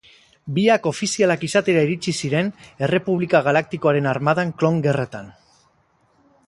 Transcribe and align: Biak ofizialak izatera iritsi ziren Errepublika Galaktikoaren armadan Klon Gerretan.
Biak 0.53 0.87
ofizialak 0.91 1.43
izatera 1.47 1.83
iritsi 1.87 2.13
ziren 2.23 2.49
Errepublika 2.87 3.43
Galaktikoaren 3.49 4.09
armadan 4.15 4.57
Klon 4.63 4.83
Gerretan. 4.89 5.31